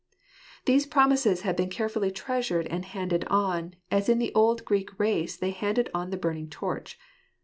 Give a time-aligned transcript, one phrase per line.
[0.65, 5.37] These promises had been carefully treasured and handed on, as in the old Greek race
[5.37, 6.97] they handed on the burning torch.